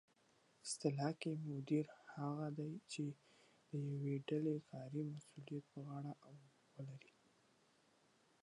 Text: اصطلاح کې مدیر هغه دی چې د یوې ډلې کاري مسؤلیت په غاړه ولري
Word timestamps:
اصطلاح 0.65 1.11
کې 1.21 1.31
مدیر 1.49 1.85
هغه 2.15 2.47
دی 2.57 2.71
چې 2.91 3.03
د 3.69 3.71
یوې 3.89 4.15
ډلې 4.27 4.57
کاري 4.69 5.01
مسؤلیت 5.11 5.65
په 5.73 5.79
غاړه 5.87 6.13
ولري 6.77 7.13